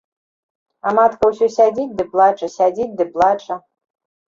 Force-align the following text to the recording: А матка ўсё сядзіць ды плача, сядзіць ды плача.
А 0.87 0.93
матка 1.01 1.29
ўсё 1.33 1.51
сядзіць 1.57 1.95
ды 2.03 2.09
плача, 2.17 2.53
сядзіць 2.59 2.93
ды 2.99 3.13
плача. 3.17 3.65